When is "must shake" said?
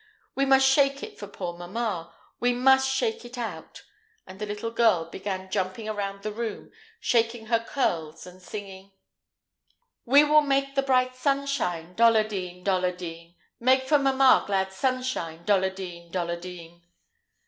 0.45-1.03, 2.53-3.23